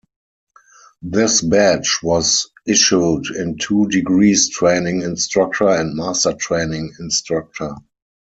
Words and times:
This 1.03 1.41
badge 1.41 1.99
was 2.01 2.49
issued 2.65 3.27
in 3.35 3.59
two 3.59 3.87
degrees 3.89 4.49
Training 4.49 5.03
Instructor 5.03 5.67
and 5.69 5.95
Master 5.95 6.33
Training 6.33 6.95
Instructor. 6.99 7.75